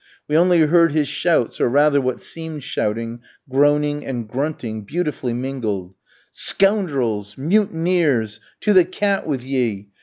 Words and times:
We 0.27 0.35
only 0.35 0.61
heard 0.61 0.93
his 0.93 1.07
shouts, 1.07 1.61
or 1.61 1.69
rather 1.69 2.01
what 2.01 2.19
seemed 2.19 2.63
shouting, 2.63 3.19
groaning, 3.47 4.03
and 4.03 4.27
grunting 4.27 4.81
beautifully 4.81 5.31
mingled. 5.33 5.93
"Scoundrels! 6.33 7.37
mutineers! 7.37 8.39
to 8.61 8.73
the 8.73 8.85
cat 8.85 9.27
with 9.27 9.43
ye! 9.43 9.89